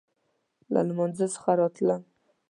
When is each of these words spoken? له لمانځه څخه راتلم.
له 0.73 0.79
لمانځه 0.87 1.25
څخه 1.33 1.49
راتلم. 1.59 2.01